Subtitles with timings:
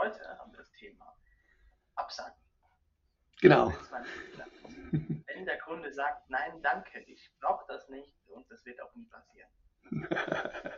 [0.00, 1.14] heute haben wir das Thema
[1.94, 2.34] Absagen.
[3.40, 3.72] Genau.
[4.90, 9.06] Wenn der Kunde sagt, nein, danke, ich brauche das nicht und das wird auch nie
[9.06, 9.48] passieren.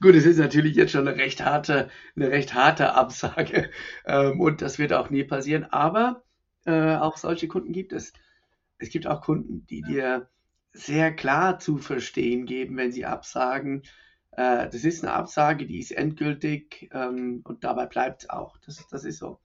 [0.00, 3.70] Gut, es ist natürlich jetzt schon eine recht harte, eine recht harte Absage
[4.04, 5.64] ähm, und das wird auch nie passieren.
[5.64, 6.24] Aber
[6.64, 8.12] äh, auch solche Kunden gibt es.
[8.78, 10.28] Es gibt auch Kunden, die dir
[10.72, 13.82] sehr klar zu verstehen geben, wenn sie absagen,
[14.32, 18.58] äh, das ist eine Absage, die ist endgültig ähm, und dabei bleibt es auch.
[18.58, 19.40] Das, das ist so.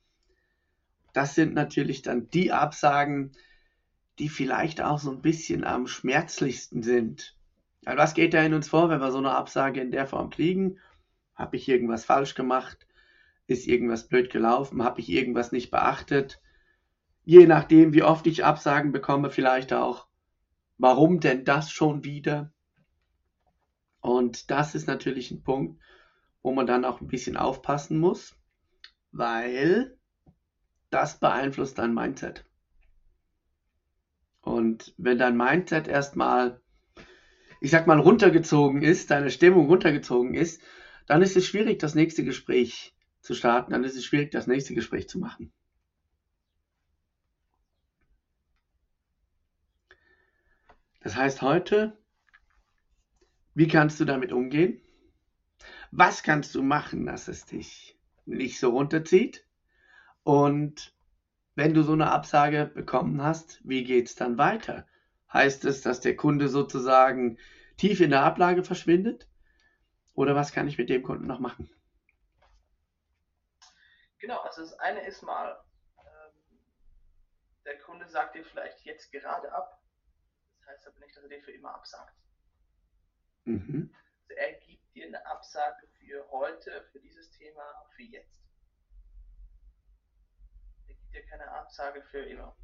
[1.13, 3.31] Das sind natürlich dann die Absagen,
[4.19, 7.35] die vielleicht auch so ein bisschen am schmerzlichsten sind.
[7.85, 10.29] Also was geht da in uns vor, wenn wir so eine Absage in der Form
[10.29, 10.77] kriegen?
[11.35, 12.87] Habe ich irgendwas falsch gemacht?
[13.47, 14.83] Ist irgendwas blöd gelaufen?
[14.83, 16.39] Habe ich irgendwas nicht beachtet?
[17.23, 20.07] Je nachdem, wie oft ich Absagen bekomme, vielleicht auch,
[20.77, 22.51] warum denn das schon wieder?
[24.01, 25.81] Und das ist natürlich ein Punkt,
[26.41, 28.35] wo man dann auch ein bisschen aufpassen muss,
[29.11, 29.97] weil
[30.89, 32.43] das beeinflusst dein Mindset.
[34.41, 36.59] Und wenn dein Mindset erstmal,
[37.59, 40.61] ich sag mal, runtergezogen ist, deine Stimmung runtergezogen ist,
[41.05, 44.73] dann ist es schwierig, das nächste Gespräch zu starten, dann ist es schwierig, das nächste
[44.73, 45.53] Gespräch zu machen.
[51.01, 52.00] Das heißt, heute
[53.53, 54.81] wie kannst du damit umgehen?
[55.91, 59.45] Was kannst du machen, dass es dich nicht so runterzieht?
[60.23, 60.93] Und
[61.55, 64.87] wenn du so eine Absage bekommen hast, wie geht es dann weiter?
[65.31, 67.37] Heißt es, dass der Kunde sozusagen
[67.77, 69.27] tief in der Ablage verschwindet?
[70.13, 71.69] Oder was kann ich mit dem Kunden noch machen?
[74.19, 75.59] Genau, also das eine ist mal,
[75.97, 76.59] ähm,
[77.65, 79.81] der Kunde sagt dir vielleicht jetzt gerade ab.
[80.59, 82.13] Das heißt aber nicht, dass er dir für immer absagt.
[83.45, 83.93] Mhm.
[84.21, 87.63] Also er gibt dir eine Absage für heute, für dieses Thema,
[87.95, 88.41] für jetzt.
[90.87, 92.55] Er gibt dir keine Absage für immer.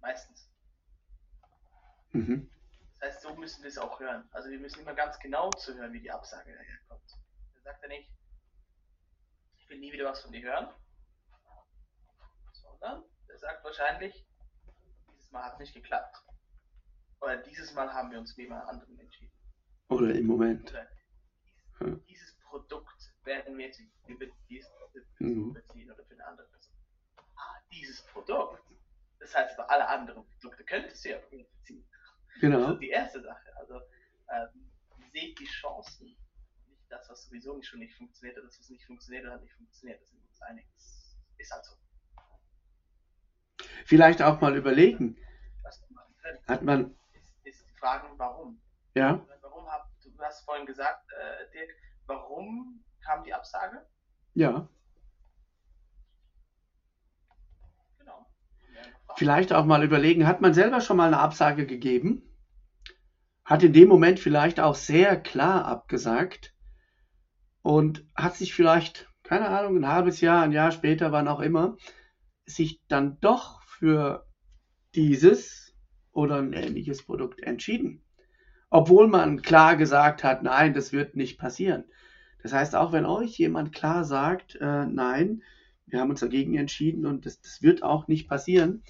[0.00, 0.50] Meistens.
[2.12, 2.50] Mhm.
[2.98, 4.28] Das heißt, so müssen wir es auch hören.
[4.32, 7.12] Also wir müssen immer ganz genau zuhören, wie die Absage daherkommt.
[7.54, 8.10] Er sagt ja nicht,
[9.58, 10.74] ich will nie wieder was von dir hören,
[12.52, 14.26] sondern er sagt wahrscheinlich,
[15.12, 16.16] dieses Mal hat nicht geklappt.
[17.20, 19.32] Oder dieses Mal haben wir uns wie bei anderen entschieden.
[19.88, 20.70] Oder im Moment.
[20.70, 22.04] Oder dieses, hm.
[22.08, 24.68] dieses Produkt werden wir jetzt über diese
[25.12, 26.74] Person beziehen oder für eine andere Person.
[27.36, 28.62] Ah, dieses Produkt.
[29.18, 31.86] Das heißt, für alle anderen Produkte könntest du ja beziehen.
[32.40, 32.60] Genau.
[32.60, 33.56] Das ist die erste Sache.
[33.56, 33.80] Also
[34.30, 34.70] ähm,
[35.12, 36.06] seht die Chancen.
[36.06, 40.00] Nicht das, was sowieso nicht schon nicht funktioniert, das, was nicht funktioniert, hat nicht funktioniert.
[40.00, 40.66] Das sind uns einig.
[40.74, 41.74] Das ist halt so.
[43.84, 45.18] Vielleicht auch mal überlegen.
[46.46, 46.96] Hat man
[47.80, 48.60] fragen, warum.
[48.94, 49.26] Ja.
[49.42, 51.70] Warum hab, du hast vorhin gesagt, äh, Dirk,
[52.06, 53.86] warum kam die Absage?
[54.34, 54.68] Ja.
[57.98, 58.26] Genau.
[59.16, 62.22] Vielleicht auch mal überlegen, hat man selber schon mal eine Absage gegeben?
[63.44, 66.54] Hat in dem Moment vielleicht auch sehr klar abgesagt
[67.62, 71.76] und hat sich vielleicht, keine Ahnung, ein halbes Jahr, ein Jahr später, wann auch immer,
[72.44, 74.26] sich dann doch für
[74.94, 75.69] dieses
[76.20, 78.02] oder ein ähnliches Produkt entschieden.
[78.68, 81.84] Obwohl man klar gesagt hat, nein, das wird nicht passieren.
[82.42, 85.42] Das heißt, auch wenn euch jemand klar sagt, äh, nein,
[85.86, 88.82] wir haben uns dagegen entschieden und das, das wird auch nicht passieren,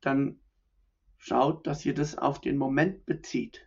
[0.00, 0.38] dann
[1.18, 3.66] schaut, dass ihr das auf den Moment bezieht.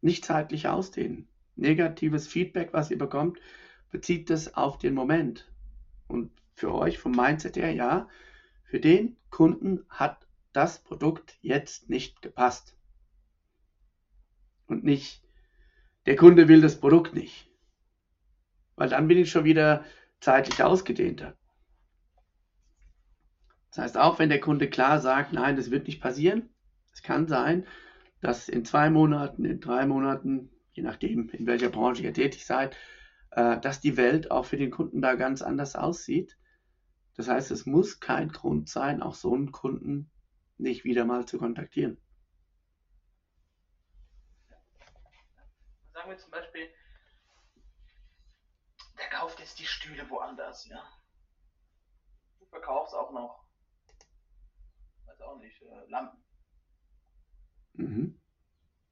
[0.00, 1.28] Nicht zeitlich ausdehnen.
[1.54, 3.38] Negatives Feedback, was ihr bekommt,
[3.90, 5.50] bezieht das auf den Moment.
[6.08, 8.08] Und für euch vom Mindset her, ja,
[8.64, 10.25] für den Kunden hat
[10.56, 12.76] das Produkt jetzt nicht gepasst.
[14.66, 15.22] Und nicht,
[16.06, 17.50] der Kunde will das Produkt nicht.
[18.74, 19.84] Weil dann bin ich schon wieder
[20.18, 21.36] zeitlich ausgedehnter.
[23.68, 26.48] Das heißt, auch wenn der Kunde klar sagt, nein, das wird nicht passieren,
[26.90, 27.66] es kann sein,
[28.22, 32.74] dass in zwei Monaten, in drei Monaten, je nachdem, in welcher Branche ihr tätig seid,
[33.32, 36.38] äh, dass die Welt auch für den Kunden da ganz anders aussieht.
[37.14, 40.10] Das heißt, es muss kein Grund sein, auch so einen Kunden
[40.58, 42.00] nicht wieder mal zu kontaktieren.
[45.92, 46.70] Sagen wir zum Beispiel,
[48.98, 50.82] der kauft jetzt die Stühle woanders, ja.
[52.38, 53.44] Du verkaufst auch noch,
[55.06, 56.22] weiß auch nicht, äh, Lampen.
[57.74, 58.20] Mhm.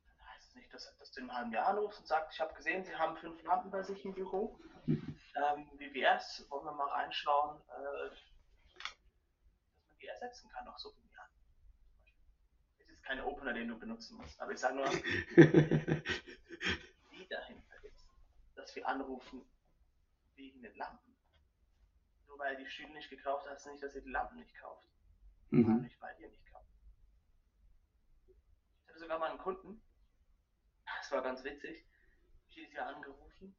[0.07, 2.55] Dann heißt es nicht, dass, dass du im halben Jahr anrufst und sagst, ich habe
[2.55, 4.59] gesehen, Sie haben fünf Lampen bei sich im Büro.
[4.87, 5.11] Mhm.
[5.37, 6.47] Ähm, wie wär's?
[6.49, 11.11] Wollen wir mal reinschauen, äh, dass man die ersetzen kann, auch so im
[13.15, 14.91] Kein Opener, den du benutzen musst, aber ich sage nur,
[15.37, 18.09] die dahinter ist,
[18.57, 19.47] dass wir anrufen
[20.35, 21.15] wegen den Lampen.
[22.27, 24.89] Nur weil die Stühle nicht gekauft hast, nicht, dass ihr die Lampen nicht kauft.
[25.51, 25.83] Mhm.
[25.83, 26.67] Nicht, weil ihr nicht kauft.
[28.27, 29.81] Ich hatte sogar mal einen Kunden,
[30.85, 31.87] das war ganz witzig,
[32.49, 33.55] ich dieses Jahr angerufen,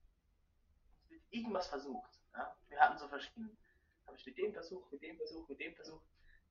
[1.02, 2.12] es wird irgendwas versucht.
[2.34, 2.58] Ja?
[2.68, 3.56] Wir hatten so verschiedene,
[4.06, 6.02] habe ich mit dem Versuch, mit dem Versuch, mit dem Versuch.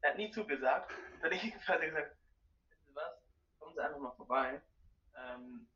[0.00, 0.91] Er hat nie zugesagt.
[1.21, 2.17] Dann habe ich gesagt,
[3.75, 4.62] kommen Sie einfach mal vorbei.
[5.17, 5.67] Ähm,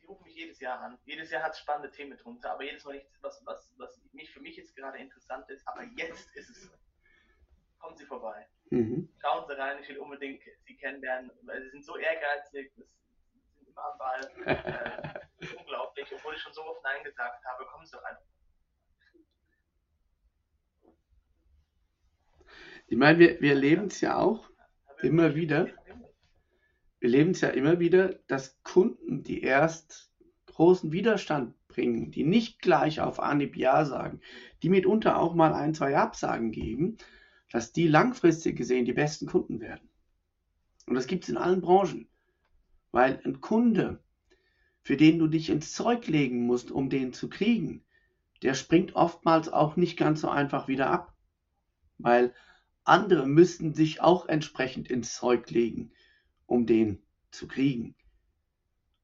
[0.00, 0.98] die rufen mich jedes Jahr an.
[1.04, 4.30] Jedes Jahr hat es spannende Themen drunter, aber jedes Mal nichts, was, was, was mich
[4.30, 5.66] für mich jetzt gerade interessant ist.
[5.66, 6.70] Aber jetzt ist es.
[7.78, 8.46] Kommen Sie vorbei.
[8.70, 9.08] Mhm.
[9.20, 12.96] Schauen Sie rein, ich will unbedingt Sie kennenlernen, weil Sie sind so ehrgeizig, das
[13.58, 14.30] sind immer am Ball.
[15.42, 18.22] Äh, unglaublich, obwohl ich schon so oft Nein gesagt habe, kommen Sie doch einfach.
[22.86, 24.48] Ich meine, wir, wir erleben es ja auch
[25.00, 25.68] immer wieder
[27.02, 30.12] wir erleben es ja immer wieder, dass Kunden, die erst
[30.46, 34.20] großen Widerstand bringen, die nicht gleich auf Anhieb Ja sagen,
[34.62, 36.98] die mitunter auch mal ein, zwei Absagen geben,
[37.50, 39.88] dass die langfristig gesehen die besten Kunden werden.
[40.86, 42.06] Und das gibt es in allen Branchen.
[42.92, 43.98] Weil ein Kunde,
[44.82, 47.84] für den du dich ins Zeug legen musst, um den zu kriegen,
[48.42, 51.16] der springt oftmals auch nicht ganz so einfach wieder ab.
[51.98, 52.32] Weil
[52.84, 55.90] andere müssten sich auch entsprechend ins Zeug legen
[56.52, 57.94] um den zu kriegen.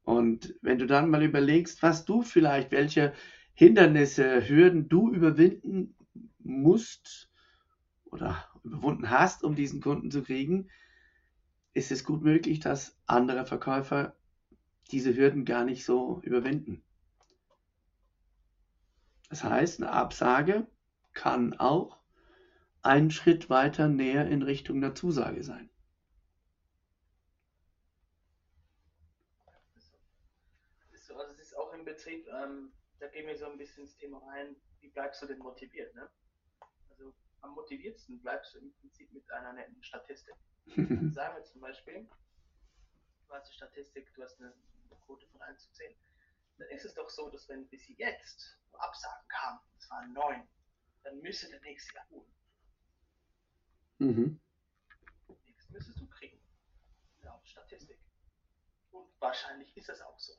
[0.04, 3.14] Und wenn du dann mal überlegst, was du vielleicht, welche
[3.54, 5.96] Hindernisse, Hürden du überwinden
[6.38, 7.30] musst
[8.04, 10.68] oder überwunden hast, um diesen Kunden zu kriegen,
[11.72, 14.14] ist es gut möglich, dass andere Verkäufer
[14.90, 16.82] diese Hürden gar nicht so überwinden.
[19.30, 20.66] Das heißt, eine Absage
[21.14, 21.98] kann auch
[22.82, 25.70] einen Schritt weiter näher in Richtung einer Zusage sein.
[31.98, 35.38] Betrieb, ähm, da gehen wir so ein bisschen ins Thema rein, wie bleibst du denn
[35.38, 35.92] motiviert?
[35.96, 36.08] Ne?
[36.90, 40.36] Also am motiviertsten bleibst du im Prinzip mit einer netten Statistik.
[41.12, 42.08] Sagen wir zum Beispiel,
[43.26, 44.54] du hast die Statistik, du hast eine,
[45.06, 45.92] Quote von 1 zu 10.
[46.58, 50.48] Dann ist es doch so, dass wenn bis jetzt Absagen kamen, das waren 9,
[51.02, 52.32] dann müsste der nächste Jahr holen.
[53.98, 54.40] Mhm.
[55.46, 56.40] Nichts müsstest du kriegen.
[57.22, 57.98] Laut Statistik.
[58.92, 60.34] Und wahrscheinlich ist es auch so.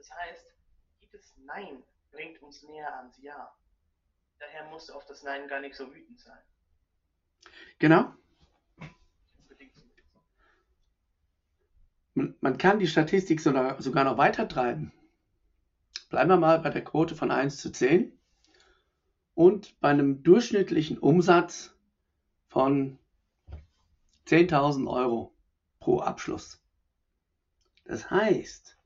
[0.00, 0.46] Das heißt,
[1.02, 3.54] jedes Nein bringt uns näher ans Ja.
[4.38, 6.38] Daher musst du auf das Nein gar nicht so wütend sein.
[7.78, 8.14] Genau.
[12.14, 14.90] Man, kann die Statistik sogar, sogar noch weiter treiben.
[16.08, 18.18] Bleiben wir mal bei der Quote von 1 zu 10
[19.34, 21.76] und bei einem durchschnittlichen Umsatz
[22.48, 22.98] von
[24.26, 25.34] 10.000 Euro
[25.78, 26.62] pro Abschluss.
[27.84, 28.79] Das heißt,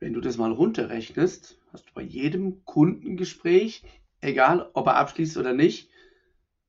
[0.00, 3.84] wenn du das mal runterrechnest, hast du bei jedem Kundengespräch,
[4.20, 5.90] egal ob er abschließt oder nicht,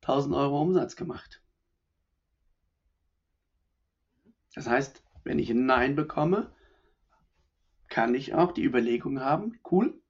[0.02, 1.42] 1000 Euro Umsatz gemacht.
[4.56, 6.52] Das heißt, wenn ich ein Nein bekomme,
[7.90, 10.02] kann ich auch die Überlegung haben, cool,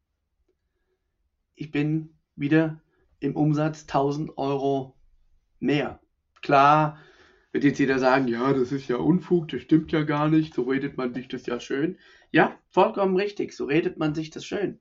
[1.56, 2.82] ich bin wieder
[3.20, 4.96] im Umsatz 1000 Euro
[5.60, 6.00] mehr.
[6.42, 7.00] Klar,
[7.52, 10.64] wird jetzt jeder sagen, ja, das ist ja Unfug, das stimmt ja gar nicht, so
[10.64, 11.98] redet man sich das ja schön.
[12.32, 14.80] Ja, vollkommen richtig, so redet man sich das schön.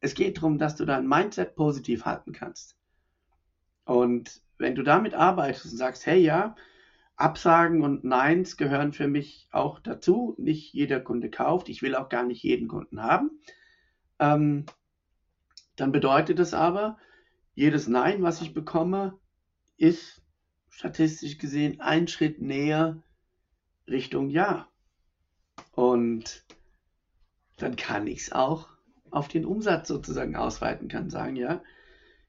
[0.00, 2.76] Es geht darum, dass du dein Mindset positiv halten kannst.
[3.84, 6.54] Und wenn du damit arbeitest und sagst, hey ja,
[7.16, 10.34] Absagen und Neins gehören für mich auch dazu.
[10.38, 11.68] Nicht jeder Kunde kauft.
[11.68, 13.30] Ich will auch gar nicht jeden Kunden haben.
[14.18, 14.66] Ähm,
[15.76, 16.98] dann bedeutet es aber,
[17.54, 19.18] jedes Nein, was ich bekomme,
[19.76, 20.22] ist
[20.70, 23.02] statistisch gesehen ein Schritt näher
[23.86, 24.68] Richtung Ja.
[25.72, 26.44] Und
[27.56, 28.68] dann kann ich es auch
[29.10, 31.62] auf den Umsatz sozusagen ausweiten, kann sagen, ja,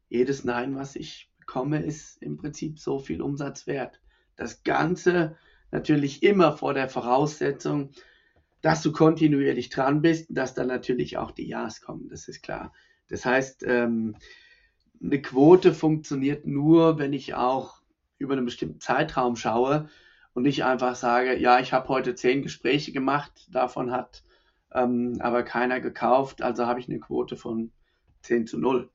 [0.07, 3.99] jedes Nein, was ich bekomme, ist im Prinzip so viel Umsatz wert.
[4.35, 5.37] Das Ganze
[5.71, 7.91] natürlich immer vor der Voraussetzung,
[8.61, 12.73] dass du kontinuierlich dran bist, dass dann natürlich auch die Ja's kommen, das ist klar.
[13.07, 14.15] Das heißt, ähm,
[15.01, 17.81] eine Quote funktioniert nur, wenn ich auch
[18.17, 19.89] über einen bestimmten Zeitraum schaue
[20.33, 24.23] und nicht einfach sage, ja, ich habe heute zehn Gespräche gemacht, davon hat
[24.75, 27.71] ähm, aber keiner gekauft, also habe ich eine Quote von
[28.21, 28.91] 10 zu 0.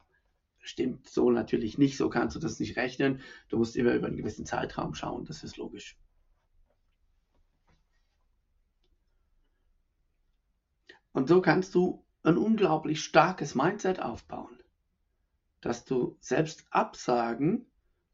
[0.58, 3.20] Stimmt so natürlich nicht, so kannst du das nicht rechnen.
[3.48, 5.96] Du musst immer über einen gewissen Zeitraum schauen, das ist logisch.
[11.12, 14.62] Und so kannst du ein unglaublich starkes Mindset aufbauen,
[15.62, 17.66] dass du selbst Absagen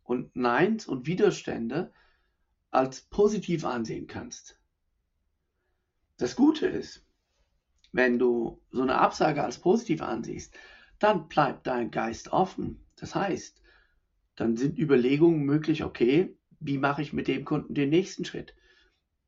[0.05, 1.93] und Neins und Widerstände
[2.71, 4.59] als positiv ansehen kannst.
[6.17, 7.06] Das Gute ist,
[7.97, 10.55] wenn du so eine Absage als positiv ansiehst,
[10.99, 12.85] dann bleibt dein Geist offen.
[12.97, 13.63] Das heißt,
[14.35, 18.55] dann sind Überlegungen möglich, okay, wie mache ich mit dem Kunden den nächsten Schritt?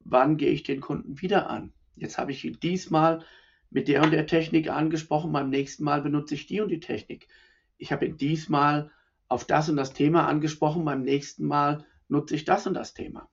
[0.01, 1.73] Wann gehe ich den Kunden wieder an?
[1.97, 3.25] Jetzt habe ich ihn diesmal
[3.71, 7.29] mit der und der Technik angesprochen, beim nächsten Mal benutze ich die und die Technik.
[7.79, 8.91] Ich habe ihn diesmal
[9.29, 13.31] auf das und das Thema angesprochen, beim nächsten Mal nutze ich das und das Thema.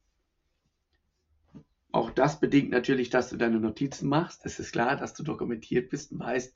[1.95, 4.41] Auch das bedingt natürlich, dass du deine Notizen machst.
[4.43, 6.53] Es ist klar, dass du dokumentiert bist und weißt,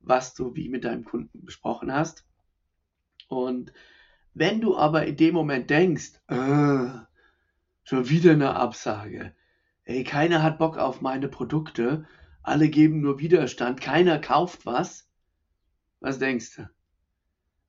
[0.00, 2.26] was du wie mit deinem Kunden besprochen hast.
[3.26, 3.72] Und
[4.34, 6.90] wenn du aber in dem Moment denkst, äh,
[7.84, 9.34] schon wieder eine Absage,
[9.84, 12.06] ey, keiner hat Bock auf meine Produkte,
[12.42, 15.08] alle geben nur Widerstand, keiner kauft was,
[16.00, 16.68] was denkst du?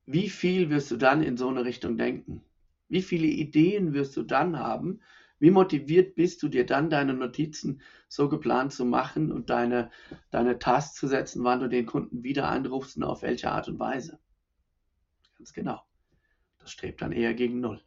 [0.08, 2.44] Wie viel wirst du dann in so eine Richtung denken?
[2.90, 5.00] Wie viele Ideen wirst du dann haben,
[5.39, 9.91] wie motiviert bist du dir dann, deine Notizen so geplant zu machen und deine,
[10.32, 13.79] deine Tasks zu setzen, wann du den Kunden wieder anrufst und auf welche Art und
[13.79, 14.20] Weise?
[15.38, 15.82] Ganz genau.
[16.60, 17.82] Das strebt dann eher gegen Null.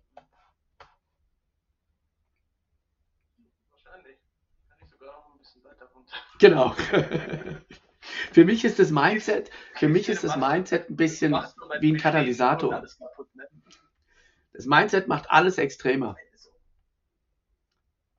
[3.70, 4.18] Wahrscheinlich.
[4.68, 6.16] Kann ich sogar noch ein bisschen weiter runter.
[6.38, 6.70] Genau.
[8.32, 11.32] für mich ist das Mindset, für mich ist das Mindset ein bisschen
[11.80, 12.80] wie ein Katalysator.
[13.34, 13.48] Ne?
[14.52, 16.16] Das Mindset macht alles extremer.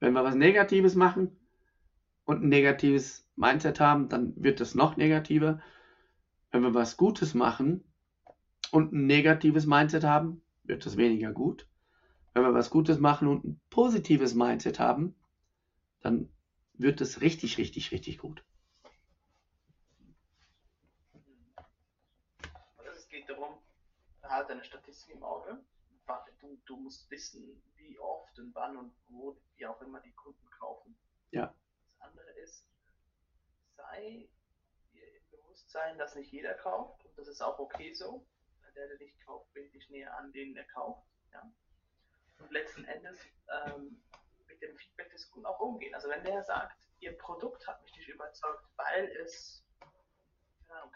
[0.02, 1.40] Wenn wir was Negatives machen
[2.26, 5.62] und ein negatives Mindset haben, dann wird das noch negativer.
[6.50, 7.84] Wenn wir was Gutes machen
[8.72, 11.68] und ein negatives Mindset haben, wird das weniger gut.
[12.34, 15.16] Wenn wir was Gutes machen und ein positives Mindset haben,
[16.02, 16.30] dann
[16.74, 18.44] wird es richtig, richtig, richtig gut.
[22.92, 23.54] Es geht darum,
[24.24, 25.60] halt eine Statistik im Auge.
[26.40, 30.50] Du, du musst wissen, wie oft und wann und wo, wie auch immer die Kunden
[30.50, 30.98] kaufen.
[31.32, 31.54] Ja.
[32.00, 32.66] Das andere ist,
[33.76, 34.28] sei
[34.92, 38.26] dir im Bewusstsein, dass nicht jeder kauft und das ist auch okay so.
[38.76, 41.06] Der, der nicht kauft, bringt dich näher an den, der kauft.
[41.34, 41.52] Ja.
[42.40, 44.02] Und letzten Endes ähm,
[44.48, 45.94] mit dem Feedback des Kunden auch umgehen.
[45.94, 49.62] Also wenn der sagt, ihr Produkt hat mich nicht überzeugt, weil es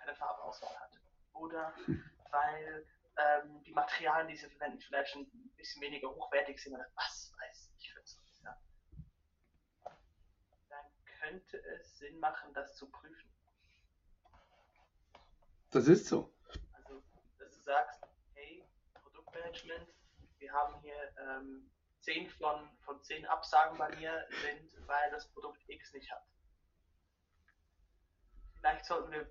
[0.05, 0.91] keine Farbauswahl hat.
[1.33, 1.73] Oder
[2.31, 2.85] weil
[3.17, 6.77] ähm, die Materialien, die sie verwenden, vielleicht schon ein bisschen weniger hochwertig sind.
[6.95, 8.61] Was weiß ich für so ja.
[10.69, 10.85] Dann
[11.19, 13.29] könnte es Sinn machen, das zu prüfen.
[15.71, 16.33] Das ist so.
[16.73, 17.03] Also,
[17.37, 18.01] dass du sagst,
[18.33, 19.87] hey, Produktmanagement,
[20.37, 21.69] wir haben hier ähm,
[22.01, 26.23] 10 von, von 10 Absagen bei mir sind, weil das Produkt X nicht hat.
[28.57, 29.29] Vielleicht sollten wir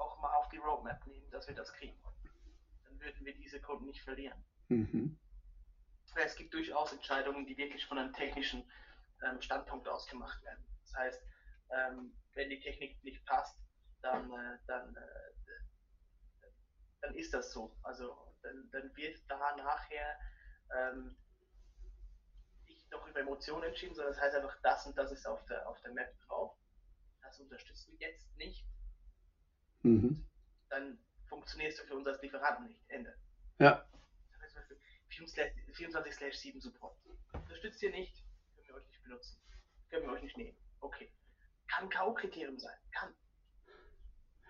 [0.00, 1.98] auch mal auf die Roadmap nehmen, dass wir das kriegen.
[2.84, 4.44] Dann würden wir diese Kunden nicht verlieren.
[4.68, 5.18] Mhm.
[6.14, 8.68] Es gibt durchaus Entscheidungen, die wirklich von einem technischen
[9.22, 10.64] ähm, Standpunkt aus gemacht werden.
[10.82, 11.22] Das heißt,
[11.70, 13.56] ähm, wenn die Technik nicht passt,
[14.02, 15.32] dann, äh, dann, äh,
[17.00, 17.76] dann ist das so.
[17.82, 20.18] Also dann, dann wird da nachher
[20.74, 21.16] ähm,
[22.66, 25.68] nicht noch über Emotionen entschieden, sondern das heißt einfach, das und das ist auf der,
[25.68, 26.56] auf der Map drauf.
[27.22, 28.66] Das unterstützen wir jetzt nicht
[29.88, 30.24] mhm.
[30.68, 32.80] dann funktionierst du für uns als Lieferanten nicht.
[32.88, 33.14] Ende.
[33.58, 33.84] Ja.
[35.78, 36.96] 24/7 Support.
[37.32, 39.38] Unterstützt ihr nicht, können wir euch nicht benutzen.
[39.90, 40.56] Können wir euch nicht nehmen.
[40.80, 41.10] Okay.
[41.68, 42.76] Kann K.O.-Kriterium sein.
[42.92, 43.12] Kann.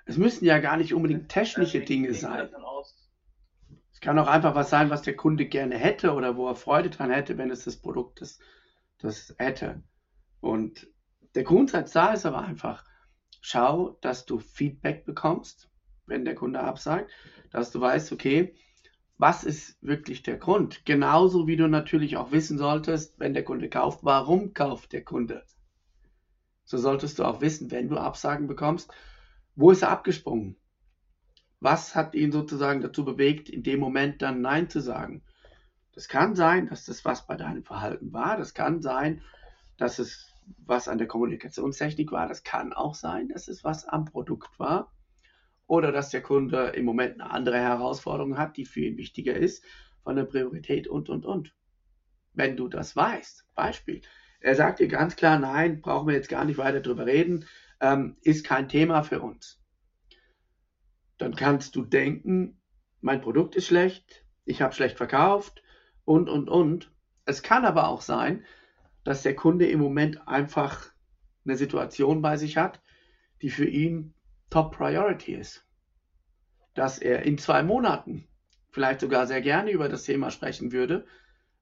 [0.06, 2.50] Es müssen ja gar nicht unbedingt technische Dinge sein.
[3.92, 6.88] Es kann auch einfach was sein, was der Kunde gerne hätte oder wo er Freude
[6.88, 8.38] dran hätte, wenn es das Produkt das,
[8.98, 9.82] das hätte.
[10.40, 10.88] Und
[11.34, 12.84] der Grundsatz da ist aber einfach,
[13.48, 15.70] schau, dass du Feedback bekommst,
[16.06, 17.10] wenn der Kunde absagt,
[17.50, 18.54] dass du weißt, okay,
[19.16, 20.84] was ist wirklich der Grund?
[20.84, 25.44] Genauso wie du natürlich auch wissen solltest, wenn der Kunde kauft, warum kauft der Kunde?
[26.64, 28.92] So solltest du auch wissen, wenn du Absagen bekommst,
[29.56, 30.56] wo ist er abgesprungen?
[31.58, 35.24] Was hat ihn sozusagen dazu bewegt, in dem Moment dann Nein zu sagen?
[35.94, 38.36] Das kann sein, dass das was bei deinem Verhalten war.
[38.36, 39.22] Das kann sein,
[39.78, 40.32] dass es
[40.64, 42.28] was an der Kommunikationstechnik war.
[42.28, 44.92] Das kann auch sein, dass es was am Produkt war.
[45.66, 49.64] Oder dass der Kunde im Moment eine andere Herausforderung hat, die für ihn wichtiger ist,
[50.02, 51.54] von der Priorität und, und, und.
[52.32, 54.00] Wenn du das weißt, Beispiel,
[54.40, 57.44] Er sagt dir ganz klar, nein, brauchen wir jetzt gar nicht weiter drüber reden,
[57.80, 59.60] ähm, ist kein Thema für uns.
[61.18, 62.60] Dann kannst du denken,
[63.00, 65.62] mein Produkt ist schlecht, ich habe schlecht verkauft
[66.04, 66.92] und, und, und.
[67.24, 68.44] Es kann aber auch sein,
[69.08, 70.92] dass der Kunde im Moment einfach
[71.46, 72.82] eine Situation bei sich hat,
[73.40, 74.12] die für ihn
[74.50, 75.64] Top Priority ist.
[76.74, 78.28] Dass er in zwei Monaten
[78.70, 81.06] vielleicht sogar sehr gerne über das Thema sprechen würde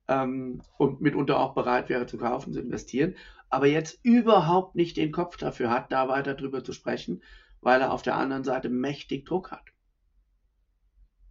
[0.08, 3.14] ähm, und mitunter auch bereit wäre zu kaufen, zu investieren,
[3.48, 7.22] aber jetzt überhaupt nicht den Kopf dafür hat, da weiter drüber zu sprechen,
[7.60, 9.66] weil er auf der anderen Seite mächtig Druck hat.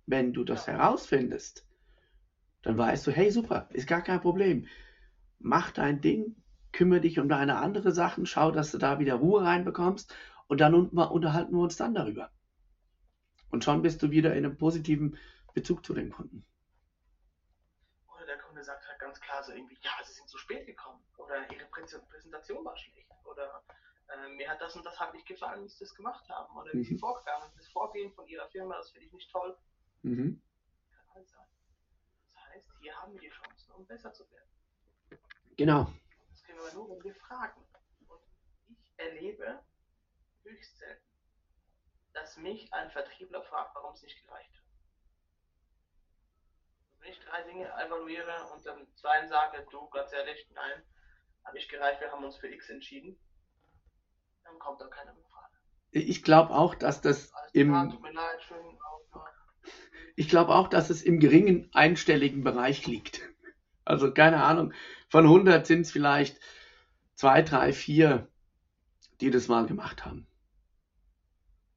[0.05, 1.67] Wenn du das herausfindest,
[2.61, 4.65] dann weißt du, hey super, ist gar kein Problem.
[5.39, 6.35] Mach dein Ding,
[6.71, 10.13] kümmere dich um deine andere Sachen, schau, dass du da wieder Ruhe reinbekommst
[10.47, 12.31] und dann unterhalten wir uns dann darüber.
[13.51, 15.17] Und schon bist du wieder in einem positiven
[15.53, 16.45] Bezug zu dem Kunden.
[18.13, 21.01] Oder der Kunde sagt halt ganz klar so irgendwie, ja, sie sind zu spät gekommen
[21.17, 23.63] oder ihre Präsentation war schlecht oder
[24.09, 26.73] äh, mir hat das und das halt nicht gefallen, wie sie das gemacht haben oder
[26.73, 26.99] wie sie mhm.
[26.99, 29.57] vorgegangen das Vorgehen von ihrer Firma, das finde ich nicht toll.
[30.01, 30.41] Mhm.
[30.89, 31.47] Kann alles sein.
[32.33, 34.54] Das heißt, hier haben wir die Chancen, um besser zu werden.
[35.57, 35.91] Genau.
[36.31, 37.61] Das können wir nur, wenn wir fragen.
[38.07, 38.21] Und
[38.67, 39.59] ich erlebe
[40.43, 41.05] höchst selten,
[42.13, 44.63] dass mich ein Vertriebler fragt, warum es nicht gereicht hat.
[46.99, 50.83] Wenn ich drei Dinge evaluiere und dann zwei sage, du, ganz ehrlich, nein,
[51.43, 53.17] habe ich gereicht, wir haben uns für X entschieden,
[54.43, 55.53] dann kommt da keiner mehr Frage.
[55.91, 57.97] Ich glaube auch, dass das im.
[60.17, 63.21] Ich glaube auch, dass es im geringen einstelligen Bereich liegt.
[63.83, 64.73] Also keine Ahnung,
[65.15, 66.41] von 100 sind es vielleicht
[67.13, 68.27] zwei, drei, vier,
[69.21, 70.27] die das mal gemacht haben.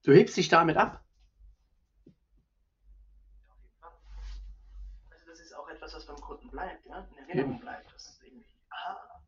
[0.03, 1.05] Du hebst dich damit ab.
[5.09, 7.09] Also das ist auch etwas, was beim Kunden bleibt, ja?
[7.13, 7.95] in Erinnerung bleibt.
[7.95, 9.23] Das ist irgendwie, ah,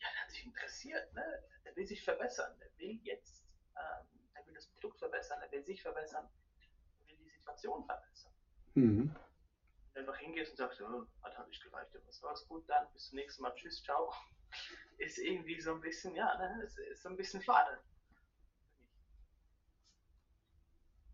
[0.00, 1.22] ja, der hat sich interessiert, ne?
[1.64, 3.44] der will sich verbessern, der will jetzt,
[3.76, 6.28] ähm, der will das Produkt verbessern, der will sich verbessern,
[6.98, 8.32] der will die Situation verbessern.
[8.74, 9.16] Mhm.
[9.96, 13.42] Einfach hingehst und sagst, oh, hat nicht gereicht, was war's gut, dann bis zum nächsten
[13.42, 14.12] Mal, tschüss, ciao,
[14.98, 16.62] ist irgendwie so ein bisschen, ja, ne?
[16.64, 17.80] ist, ist so ein bisschen schade.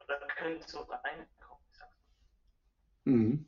[0.05, 1.65] Oder können so reinkommen,
[3.05, 3.47] mhm.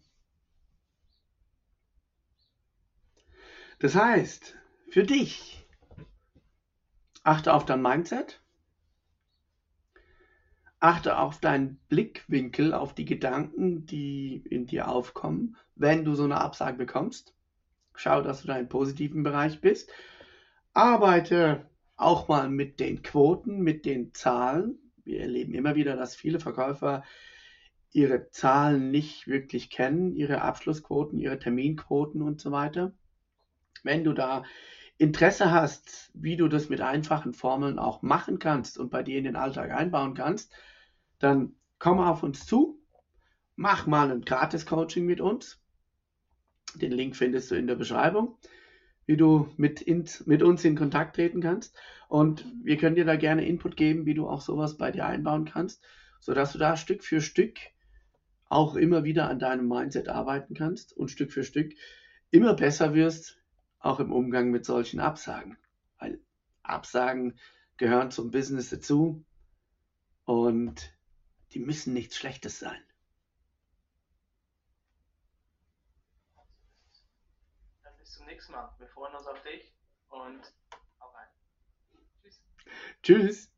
[3.81, 4.57] Das heißt,
[4.91, 5.67] für dich,
[7.25, 8.41] achte auf dein Mindset,
[10.85, 16.43] achte auf deinen Blickwinkel, auf die Gedanken, die in dir aufkommen, wenn du so eine
[16.43, 17.35] Absage bekommst.
[17.95, 19.91] Schau, dass du da im positiven Bereich bist.
[20.75, 26.39] Arbeite auch mal mit den Quoten, mit den Zahlen, wir erleben immer wieder, dass viele
[26.39, 27.03] Verkäufer
[27.93, 32.93] ihre Zahlen nicht wirklich kennen, ihre Abschlussquoten, ihre Terminquoten und so weiter.
[33.85, 34.45] Wenn du da
[34.99, 39.25] Interesse hast, wie du das mit einfachen Formeln auch machen kannst und bei dir in
[39.25, 40.53] den Alltag einbauen kannst,
[41.25, 42.81] dann komm auf uns zu,
[43.57, 45.61] mach mal ein Gratis-Coaching mit uns.
[46.75, 48.39] Den Link findest du in der Beschreibung
[49.07, 51.77] wie du mit, in, mit uns in Kontakt treten kannst.
[52.09, 55.45] Und wir können dir da gerne Input geben, wie du auch sowas bei dir einbauen
[55.45, 55.83] kannst,
[56.21, 57.59] sodass du da Stück für Stück
[58.47, 61.73] auch immer wieder an deinem Mindset arbeiten kannst und Stück für Stück
[62.31, 63.39] immer besser wirst,
[63.79, 65.57] auch im Umgang mit solchen Absagen.
[65.99, 66.21] Weil
[66.63, 67.39] Absagen
[67.77, 69.25] gehören zum Business dazu
[70.25, 70.94] und
[71.55, 72.83] die müssen nichts Schlechtes sein.
[78.27, 78.69] nächsten Mal.
[78.79, 79.73] Wir freuen uns auf dich
[80.09, 80.41] und
[81.01, 81.29] hau rein.
[82.23, 82.41] Tschüss.
[83.03, 83.51] Tschüss.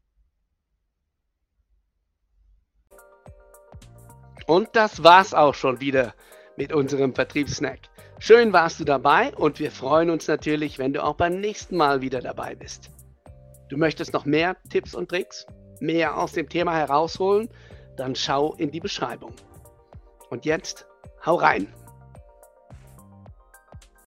[4.46, 6.14] Und das war's auch schon wieder
[6.56, 7.80] mit unserem Vertriebssnack.
[8.18, 12.00] Schön warst du dabei und wir freuen uns natürlich, wenn du auch beim nächsten Mal
[12.00, 12.90] wieder dabei bist.
[13.68, 15.46] Du möchtest noch mehr Tipps und Tricks,
[15.80, 17.50] mehr aus dem Thema herausholen,
[17.96, 19.32] dann schau in die Beschreibung.
[20.30, 20.86] Und jetzt
[21.24, 21.72] hau rein!